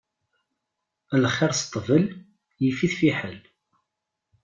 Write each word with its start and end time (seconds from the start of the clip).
Lxiṛ 1.23 1.51
s 1.59 1.61
ṭṭbel, 1.67 2.03
yif-it 2.63 2.93
fiḥel. 2.99 3.37